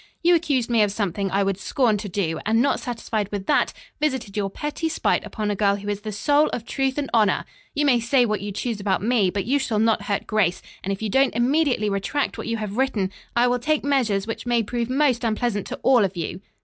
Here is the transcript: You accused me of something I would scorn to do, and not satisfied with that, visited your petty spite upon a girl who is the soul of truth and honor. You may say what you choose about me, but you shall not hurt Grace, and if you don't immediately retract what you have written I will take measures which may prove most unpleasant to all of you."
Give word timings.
You 0.23 0.33
accused 0.33 0.67
me 0.67 0.81
of 0.81 0.91
something 0.91 1.29
I 1.29 1.43
would 1.43 1.59
scorn 1.59 1.95
to 1.97 2.09
do, 2.09 2.39
and 2.43 2.59
not 2.59 2.79
satisfied 2.79 3.29
with 3.31 3.45
that, 3.45 3.71
visited 3.99 4.35
your 4.35 4.49
petty 4.49 4.89
spite 4.89 5.23
upon 5.23 5.51
a 5.51 5.55
girl 5.55 5.75
who 5.75 5.87
is 5.89 6.01
the 6.01 6.11
soul 6.11 6.47
of 6.53 6.65
truth 6.65 6.97
and 6.97 7.07
honor. 7.13 7.45
You 7.75 7.85
may 7.85 7.99
say 7.99 8.25
what 8.25 8.41
you 8.41 8.51
choose 8.51 8.79
about 8.79 9.03
me, 9.03 9.29
but 9.29 9.45
you 9.45 9.59
shall 9.59 9.77
not 9.77 10.01
hurt 10.05 10.25
Grace, 10.25 10.63
and 10.83 10.91
if 10.91 11.03
you 11.03 11.09
don't 11.09 11.35
immediately 11.35 11.87
retract 11.87 12.35
what 12.35 12.47
you 12.47 12.57
have 12.57 12.77
written 12.77 13.11
I 13.35 13.45
will 13.45 13.59
take 13.59 13.83
measures 13.83 14.25
which 14.25 14.47
may 14.47 14.63
prove 14.63 14.89
most 14.89 15.23
unpleasant 15.23 15.67
to 15.67 15.79
all 15.83 16.03
of 16.03 16.17
you." 16.17 16.41